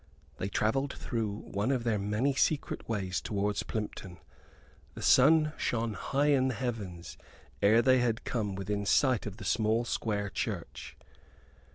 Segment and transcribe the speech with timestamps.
[0.37, 4.17] They travelled through one of their many secret ways towards Plympton.
[4.95, 7.19] The sun shone high in the heavens
[7.61, 10.97] ere they had come within sight of the small square church.